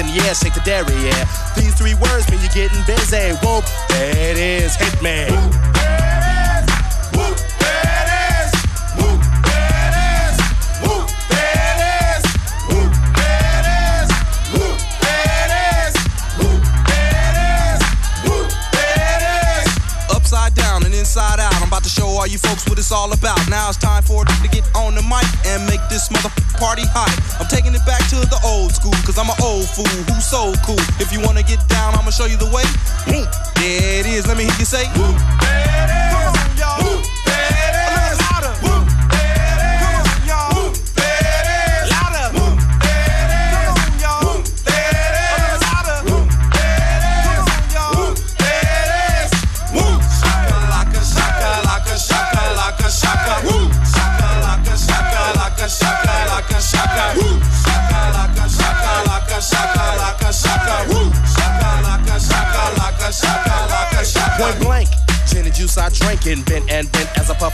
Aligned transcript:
in 0.00 0.06
the 0.06 0.20
air, 0.24 0.34
shake 0.34 0.54
the 0.54 0.60
dairy, 0.60 0.94
yeah. 1.04 1.49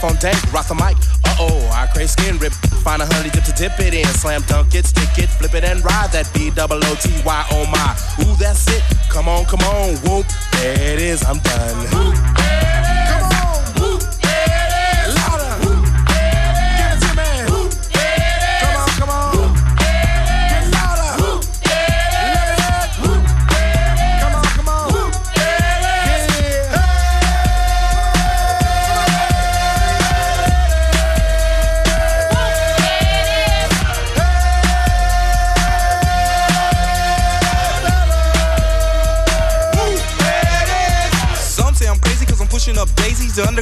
On 0.05 0.17
dank. 0.17 0.37
Rock 0.53 0.69
the 0.69 0.75
mic, 0.75 0.97
uh 1.25 1.37
oh, 1.41 1.71
I 1.73 1.87
crave 1.93 2.11
skin 2.11 2.39
rip. 2.39 2.53
Find 2.85 3.03
a 3.03 3.07
honey 3.07 3.31
dip 3.31 3.45
to 3.45 3.53
dip 3.53 3.79
it 3.81 3.95
in. 3.95 4.07
Slam 4.07 4.43
dunk 4.43 4.75
it, 4.75 4.87
stick 4.87 5.19
it, 5.19 5.29
flip 5.29 5.55
it 5.55 5.65
and 5.65 5.85
ride 5.85 6.11
that 6.13 6.31
B 6.35 6.51
double 6.51 6.77
O 6.85 6.95
T 6.97 7.11
Y 7.25 7.47
oh 7.53 7.67
my. 7.67 7.97
Ooh, 8.25 8.37
that's 8.37 8.67
it. 8.69 8.83
Come 9.09 9.29
on, 9.29 9.45
come 9.47 9.61
on, 9.61 9.97
whoop. 10.05 10.27
There 10.53 10.95
it 10.95 11.01
is, 11.01 11.25
I'm 11.25 11.39
done. 11.41 11.87
the 11.91 13.06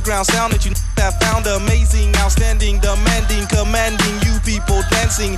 underground 0.04 0.26
sound 0.26 0.52
that 0.52 0.68
you 0.68 0.72
have 1.00 1.16
found 1.16 1.48
amazing, 1.48 2.12
outstanding, 2.20 2.76
demanding, 2.80 3.48
commanding 3.48 4.12
you 4.20 4.36
people 4.44 4.84
dancing. 4.92 5.32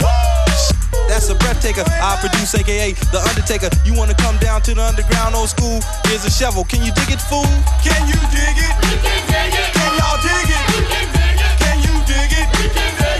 That's 1.06 1.30
a 1.30 1.36
breath 1.38 1.62
taker. 1.62 1.86
I 1.86 2.18
produce, 2.18 2.52
aka 2.58 2.90
The 3.14 3.22
Undertaker. 3.30 3.70
You 3.86 3.94
wanna 3.94 4.18
come 4.18 4.36
down 4.38 4.62
to 4.62 4.74
the 4.74 4.82
underground 4.82 5.36
old 5.36 5.50
school? 5.50 5.78
Here's 6.10 6.24
a 6.26 6.30
shovel. 6.30 6.64
Can 6.64 6.82
you 6.82 6.90
dig 6.98 7.14
it, 7.14 7.22
fool? 7.22 7.46
Can 7.86 8.10
you 8.10 8.18
dig 8.34 8.58
it? 8.58 8.74
We 8.82 8.98
can 9.06 9.22
dig 9.30 9.54
it. 9.54 9.70
Can 9.70 9.90
y'all 10.02 10.18
dig 10.18 10.50
it? 10.50 10.62
We 10.74 10.82
can 10.82 11.06
dig 11.14 11.38
it. 11.46 11.54
Can 11.62 11.76
you 11.86 11.94
dig 12.02 12.30
it? 12.34 12.46
We 12.58 12.66
can 12.66 12.90
dig 12.98 13.06
it. 13.06 13.15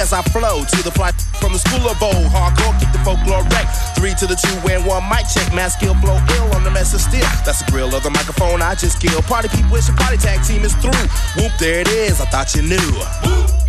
As 0.00 0.12
I 0.14 0.22
flow 0.32 0.64
to 0.64 0.82
the 0.82 0.90
fly 0.90 1.12
from 1.38 1.52
the 1.52 1.58
school 1.58 1.84
of 1.86 2.02
old. 2.02 2.26
Hardcore, 2.32 2.72
keep 2.80 2.90
the 2.90 2.98
folklore 3.04 3.44
wreck. 3.52 3.68
Three 3.94 4.14
to 4.16 4.26
the 4.26 4.34
two 4.34 4.56
and 4.72 4.84
one 4.86 5.04
mic 5.08 5.28
check. 5.28 5.52
Mass 5.54 5.76
skill 5.76 5.94
flow 6.00 6.18
ill 6.36 6.54
on 6.56 6.64
the 6.64 6.70
mess 6.70 6.94
of 6.94 7.00
steel. 7.00 7.28
That's 7.44 7.62
the 7.62 7.70
grill 7.70 7.94
of 7.94 8.02
the 8.02 8.10
microphone 8.10 8.62
I 8.62 8.74
just 8.74 9.00
killed. 9.00 9.24
Party 9.24 9.48
people, 9.48 9.76
it's 9.76 9.88
your 9.88 9.96
party 9.96 10.16
tag 10.16 10.42
team 10.42 10.64
is 10.64 10.74
through. 10.80 10.96
Whoop, 11.36 11.52
there 11.60 11.80
it 11.80 11.88
is. 11.88 12.20
I 12.20 12.24
thought 12.26 12.54
you 12.56 12.62
knew. 12.62 12.90
Whoop. 13.24 13.59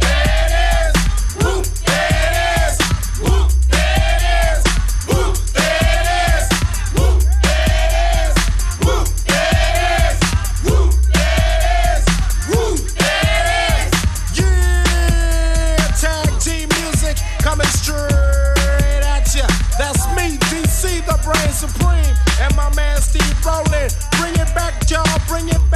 bring 25.31 25.47
it 25.47 25.70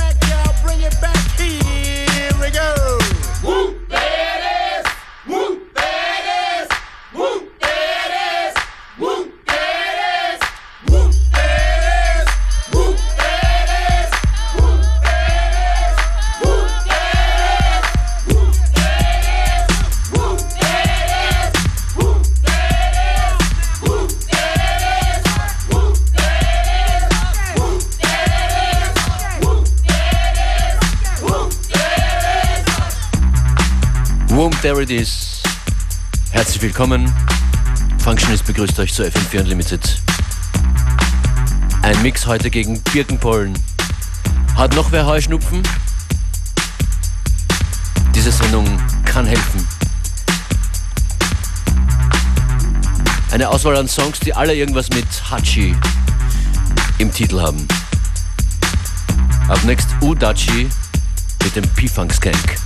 Is. 34.90 35.42
Herzlich 36.32 36.62
willkommen. 36.62 37.12
Functionist 38.04 38.46
begrüßt 38.46 38.80
euch 38.80 38.94
zu 38.94 39.04
FM4 39.04 39.40
Unlimited. 39.40 40.02
Ein 41.82 42.02
Mix 42.02 42.28
heute 42.28 42.50
gegen 42.50 42.82
Birkenpollen. 42.82 43.58
Hat 44.56 44.76
noch 44.76 44.92
wer 44.92 45.06
Heuschnupfen? 45.06 45.64
Diese 48.14 48.32
Sendung 48.32 48.66
kann 49.06 49.26
helfen. 49.26 49.68
Eine 53.32 53.50
Auswahl 53.50 53.78
an 53.78 53.88
Songs, 53.88 54.20
die 54.20 54.34
alle 54.34 54.54
irgendwas 54.56 54.90
mit 54.90 55.08
Hachi 55.32 55.76
im 57.00 57.12
Titel 57.12 57.42
haben. 57.42 57.68
Ab 59.48 59.64
next 59.64 59.90
Udachi 60.02 60.70
mit 61.44 61.56
dem 61.56 61.68
P-Funk 61.70 62.14
Skank. 62.14 62.65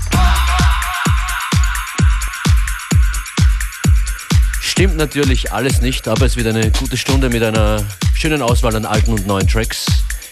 Stimmt 4.79 4.95
natürlich 4.95 5.51
alles 5.51 5.81
nicht, 5.81 6.07
aber 6.07 6.25
es 6.25 6.37
wird 6.37 6.47
eine 6.47 6.71
gute 6.71 6.95
Stunde 6.95 7.27
mit 7.27 7.43
einer 7.43 7.83
schönen 8.15 8.41
Auswahl 8.41 8.77
an 8.77 8.85
alten 8.85 9.11
und 9.11 9.27
neuen 9.27 9.45
Tracks. 9.45 9.87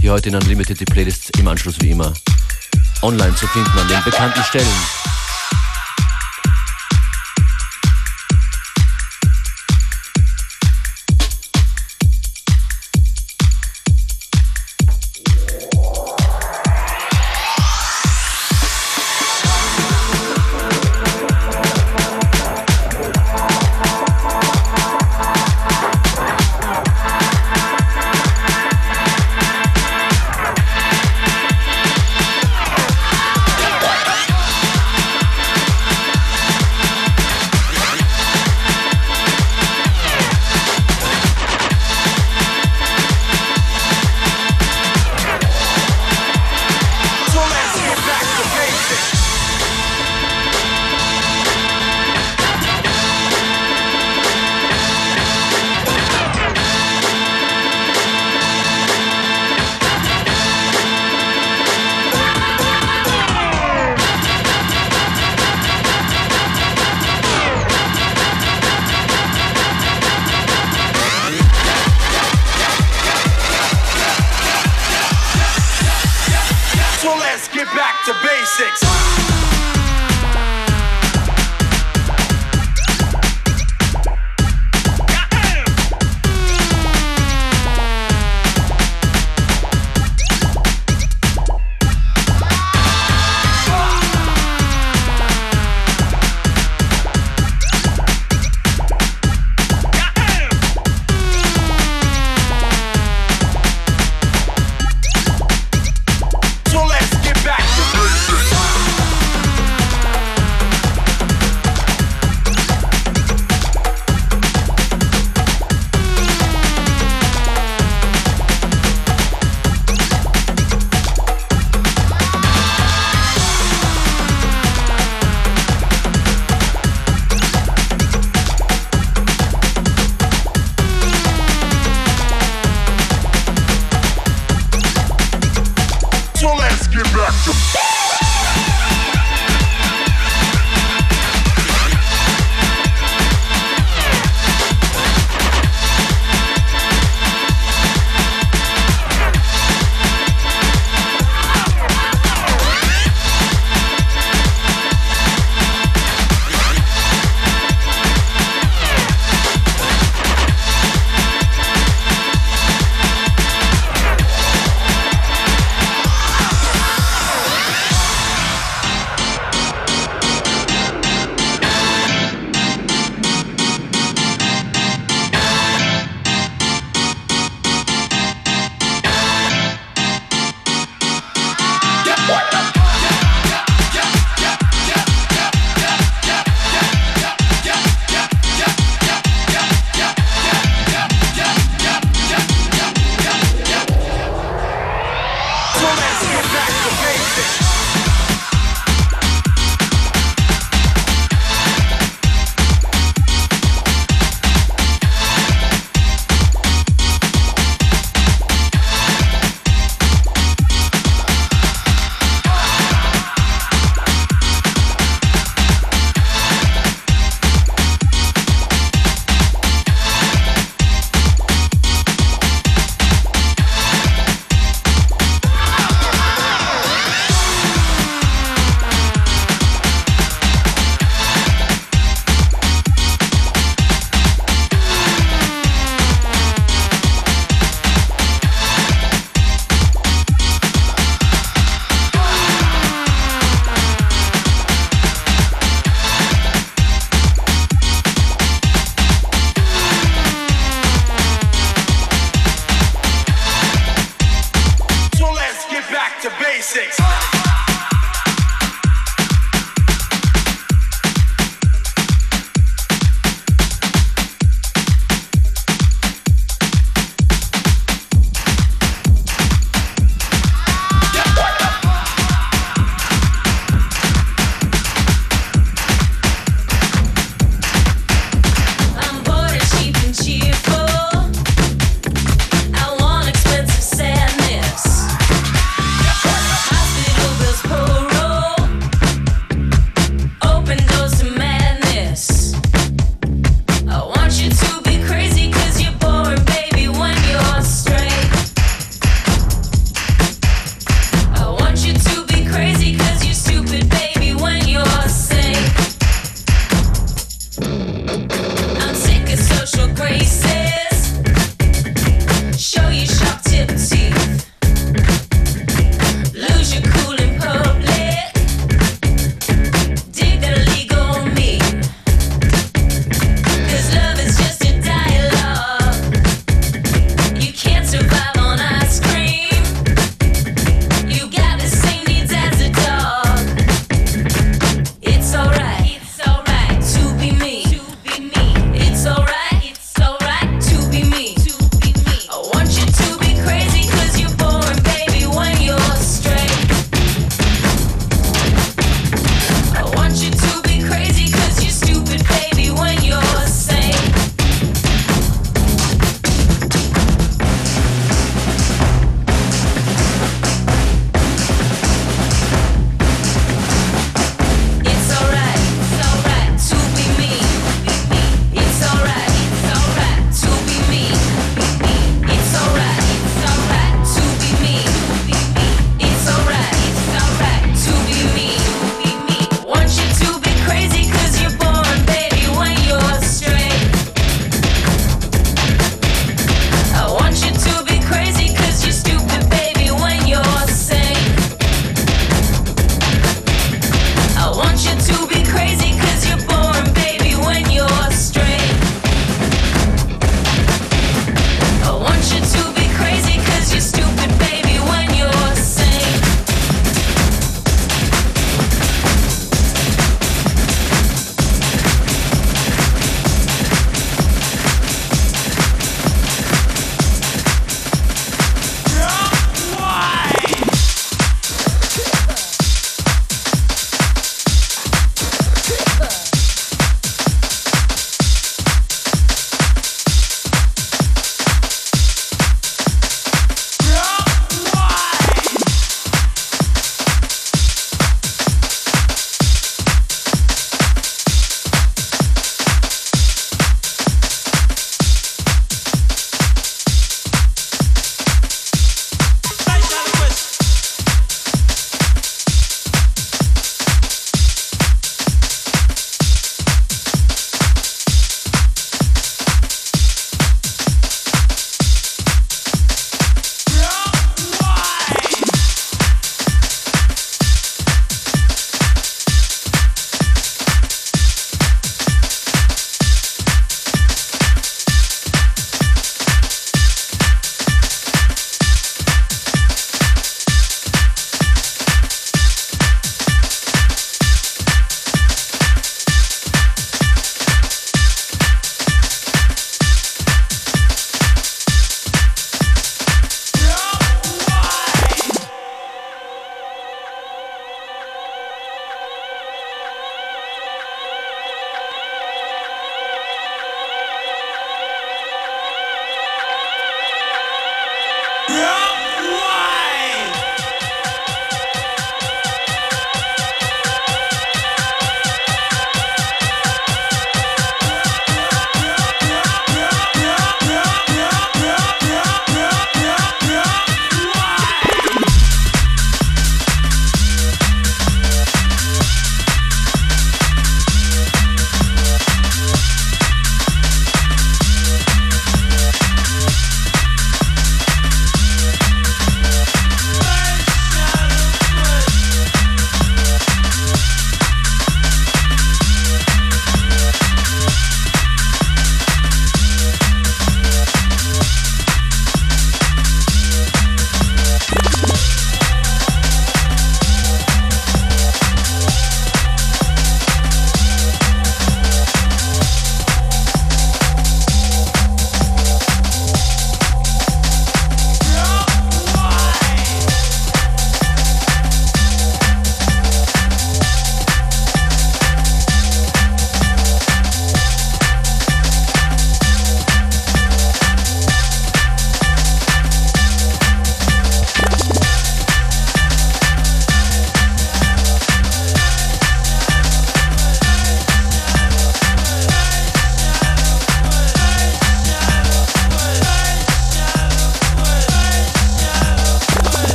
Hier 0.00 0.12
heute 0.12 0.30
in 0.30 0.34
Unlimited 0.34 0.80
die 0.80 0.86
Playlist 0.86 1.38
im 1.38 1.46
Anschluss 1.46 1.78
wie 1.82 1.90
immer 1.90 2.14
online 3.02 3.34
zu 3.34 3.46
finden 3.48 3.78
an 3.78 3.86
den 3.86 4.02
bekannten 4.02 4.42
Stellen. 4.42 5.09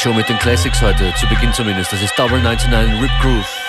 Show 0.00 0.14
mit 0.14 0.30
den 0.30 0.38
Classics 0.38 0.80
heute, 0.80 1.12
zu 1.14 1.26
Beginn 1.26 1.52
zumindest. 1.52 1.92
Das 1.92 2.00
ist 2.00 2.18
Double 2.18 2.40
99 2.40 3.02
Rip 3.02 3.10
Groove. 3.20 3.59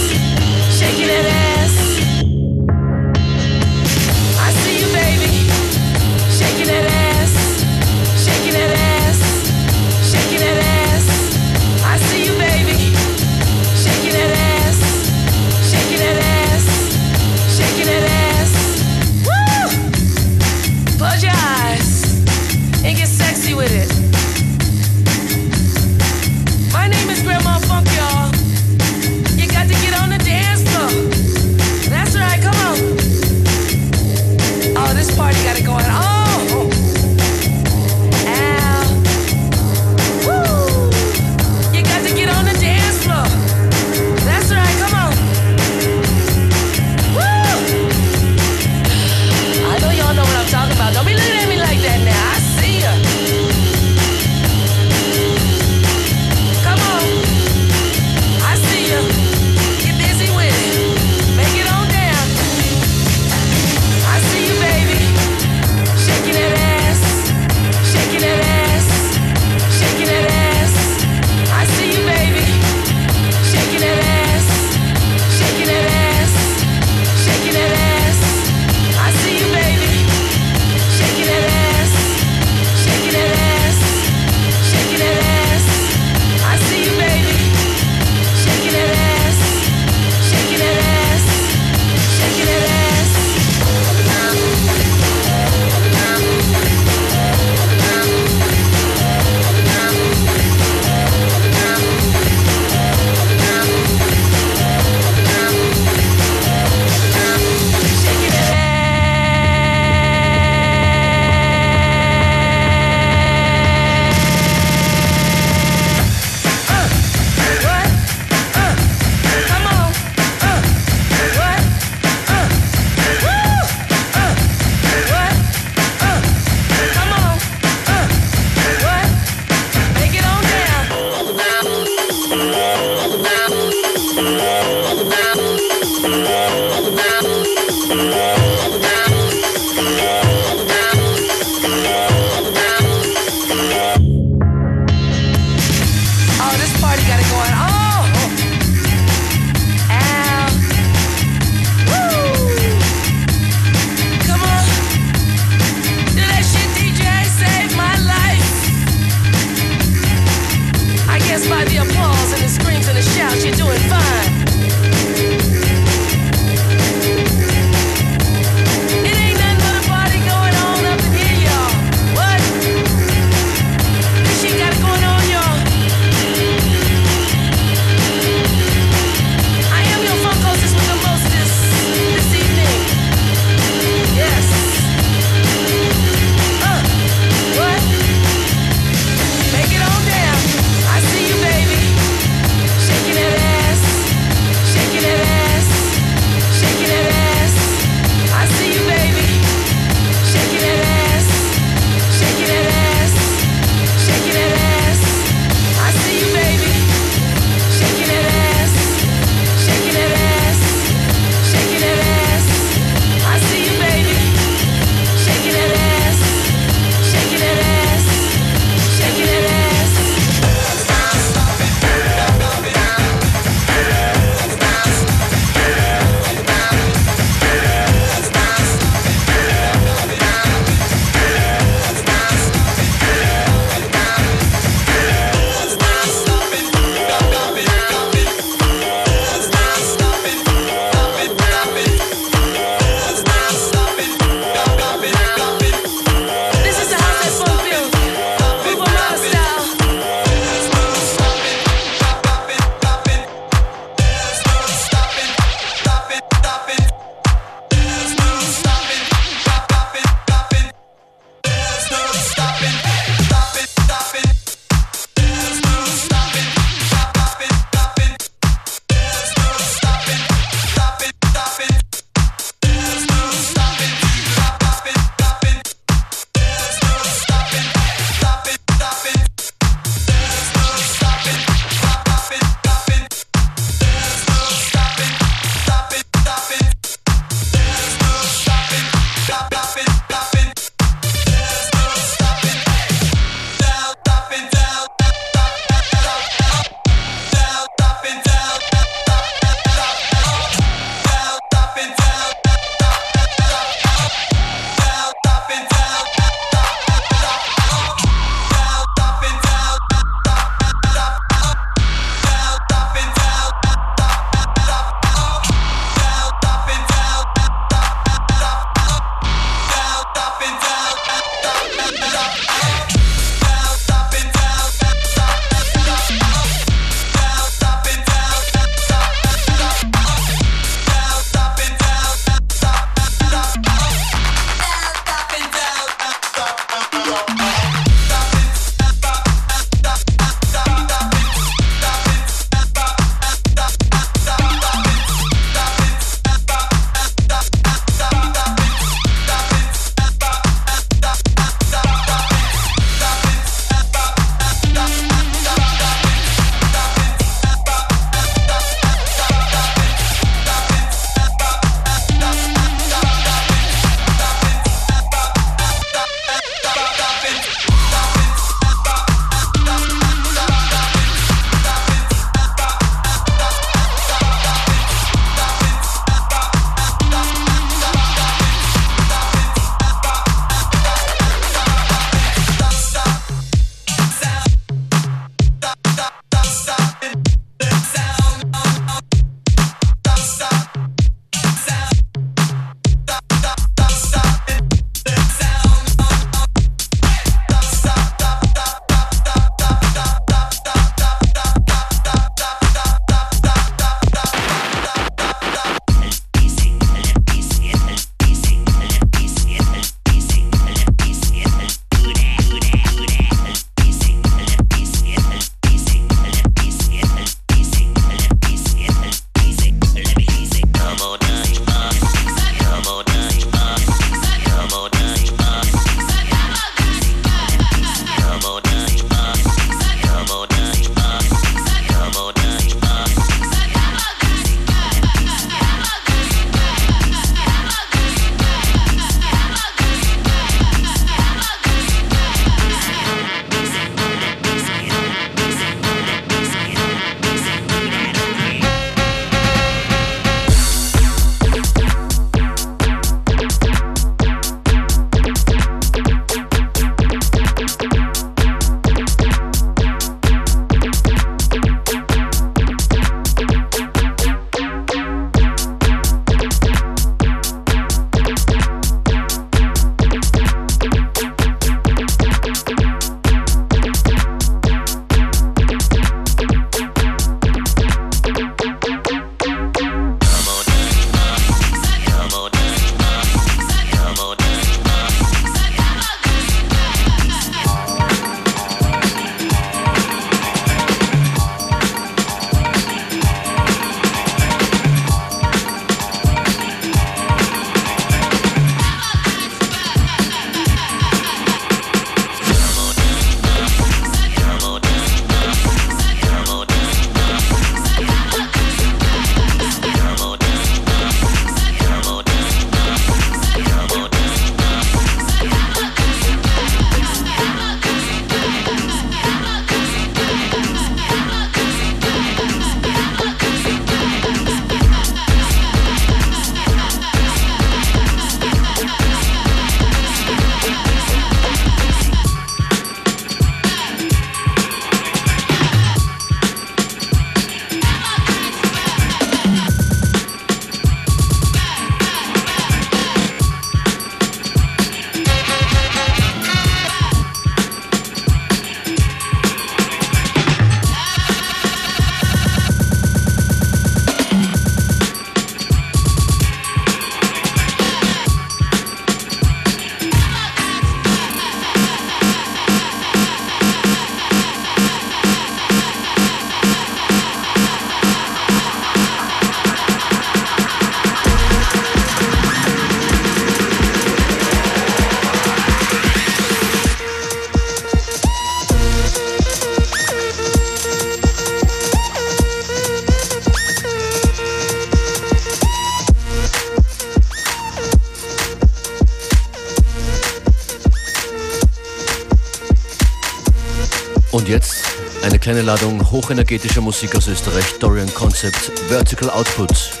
Ladung 595.63 596.11
hochenergetischer 596.11 596.81
Musik 596.81 597.15
aus 597.15 597.27
Österreich, 597.27 597.77
Dorian 597.79 598.11
Concept, 598.13 598.71
Vertical 598.89 599.29
Output. 599.29 600.00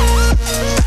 Música 0.00 0.79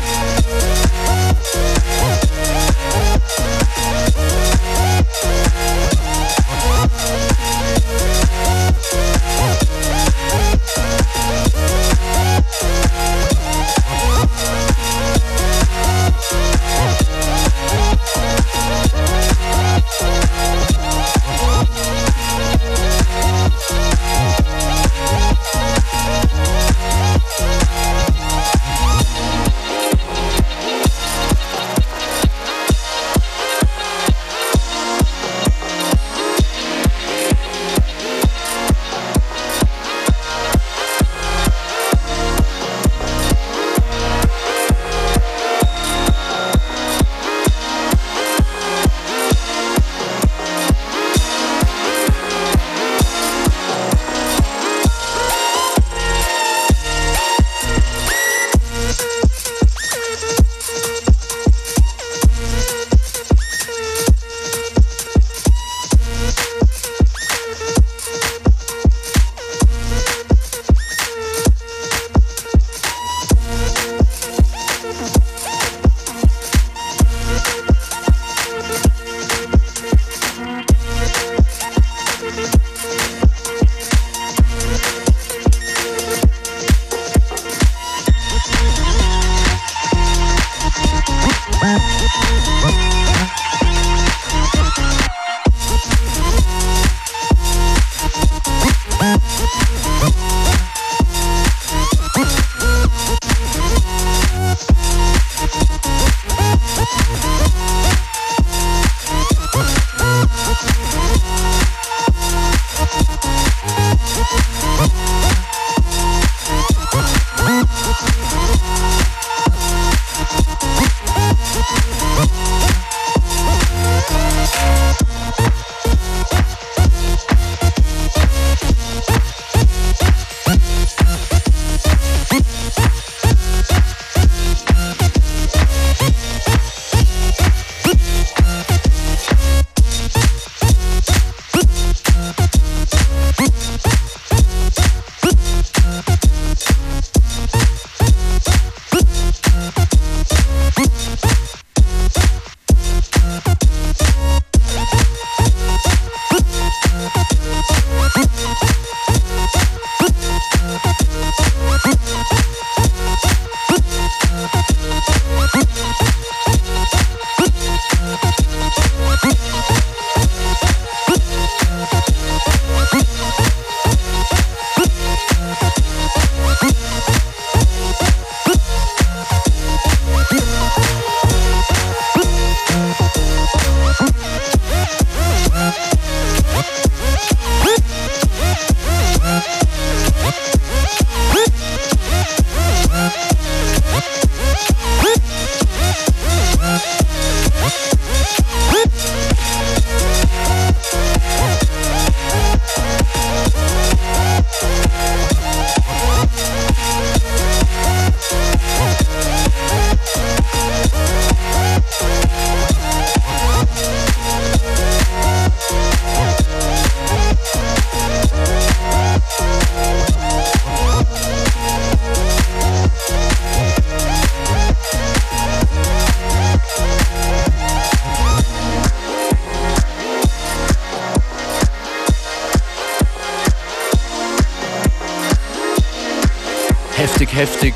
heftig. 237.44 237.74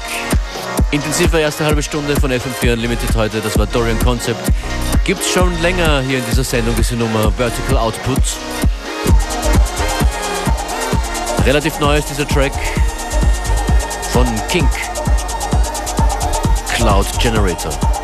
Intensive 0.92 1.38
erste 1.38 1.62
halbe 1.62 1.82
Stunde 1.82 2.18
von 2.18 2.32
FM4 2.32 2.72
Unlimited 2.72 3.14
heute. 3.14 3.38
Das 3.42 3.58
war 3.58 3.66
Dorian 3.66 3.98
Concept. 3.98 4.40
Gibt's 5.04 5.30
schon 5.30 5.60
länger 5.60 6.00
hier 6.00 6.20
in 6.20 6.24
dieser 6.24 6.42
Sendung 6.42 6.74
diese 6.74 6.96
Nummer 6.96 7.30
Vertical 7.32 7.76
Output. 7.76 8.22
Relativ 11.44 11.78
neu 11.80 11.98
ist 11.98 12.08
dieser 12.08 12.26
Track 12.26 12.54
von 14.10 14.26
Kink. 14.48 14.70
Cloud 16.74 17.06
Generator. 17.20 17.97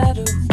shadow 0.00 0.49